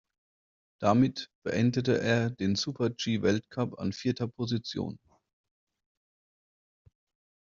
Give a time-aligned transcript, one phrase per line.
[0.79, 4.97] Damit beendete er den Super-G-Weltcup an vierter Position.